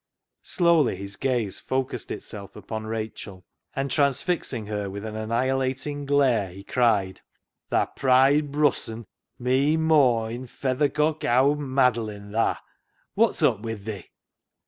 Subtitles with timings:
[0.41, 6.63] Slowly his gaze focused itself upon Rachel, and transfixing her with an annihilating glare, he
[6.63, 7.21] cried
[7.69, 9.05] —"Tha pride brussen,
[9.37, 12.57] mee mawin, feathercock owd maddlin, tha,
[13.15, 14.07] wot's up with thi?